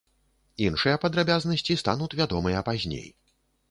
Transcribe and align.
Іншыя 0.67 0.95
падрабязнасці 1.03 1.79
стануць 1.85 2.11
вядомыя 2.23 2.67
пазней. 2.73 3.11